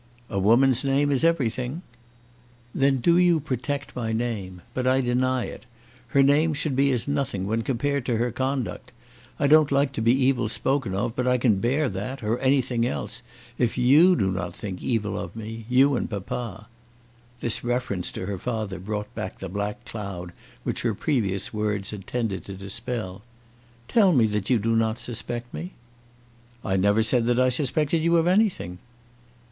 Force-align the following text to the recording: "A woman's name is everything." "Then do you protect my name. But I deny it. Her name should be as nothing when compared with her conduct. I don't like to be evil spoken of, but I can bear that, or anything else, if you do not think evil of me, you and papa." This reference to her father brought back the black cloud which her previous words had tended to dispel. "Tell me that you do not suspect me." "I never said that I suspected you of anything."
"A 0.31 0.39
woman's 0.39 0.83
name 0.83 1.11
is 1.11 1.23
everything." 1.23 1.83
"Then 2.73 2.97
do 2.97 3.19
you 3.19 3.39
protect 3.39 3.95
my 3.95 4.11
name. 4.11 4.63
But 4.73 4.87
I 4.87 4.99
deny 4.99 5.43
it. 5.45 5.67
Her 6.07 6.23
name 6.23 6.55
should 6.55 6.75
be 6.75 6.91
as 6.91 7.07
nothing 7.07 7.45
when 7.45 7.61
compared 7.61 8.09
with 8.09 8.17
her 8.17 8.31
conduct. 8.31 8.91
I 9.39 9.45
don't 9.45 9.71
like 9.71 9.91
to 9.91 10.01
be 10.01 10.11
evil 10.15 10.49
spoken 10.49 10.95
of, 10.95 11.15
but 11.15 11.27
I 11.27 11.37
can 11.37 11.59
bear 11.59 11.87
that, 11.87 12.23
or 12.23 12.39
anything 12.39 12.83
else, 12.83 13.21
if 13.59 13.77
you 13.77 14.15
do 14.15 14.31
not 14.31 14.55
think 14.55 14.81
evil 14.81 15.19
of 15.19 15.35
me, 15.35 15.67
you 15.69 15.95
and 15.95 16.09
papa." 16.09 16.67
This 17.39 17.63
reference 17.63 18.11
to 18.13 18.25
her 18.25 18.39
father 18.39 18.79
brought 18.79 19.13
back 19.13 19.37
the 19.37 19.49
black 19.49 19.85
cloud 19.85 20.31
which 20.63 20.81
her 20.81 20.95
previous 20.95 21.53
words 21.53 21.91
had 21.91 22.07
tended 22.07 22.43
to 22.45 22.55
dispel. 22.55 23.21
"Tell 23.87 24.13
me 24.13 24.25
that 24.25 24.49
you 24.49 24.57
do 24.57 24.75
not 24.75 24.97
suspect 24.97 25.53
me." 25.53 25.73
"I 26.65 26.75
never 26.75 27.03
said 27.03 27.27
that 27.27 27.39
I 27.39 27.49
suspected 27.49 28.01
you 28.03 28.17
of 28.17 28.25
anything." 28.25 28.79